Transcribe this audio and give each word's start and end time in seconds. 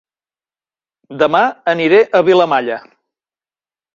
Dema 1.23 1.41
aniré 1.75 2.01
a 2.03 2.21
Vilamalla 2.29 2.79